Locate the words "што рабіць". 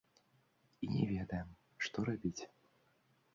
1.89-2.41